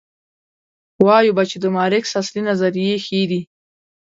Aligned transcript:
وایو 1.05 1.35
به 1.37 1.43
چې 1.49 1.57
د 1.63 1.65
مارکس 1.75 2.11
اصلي 2.21 2.41
نظریې 2.49 2.95
ښې 3.05 3.21
دي. 3.29 3.41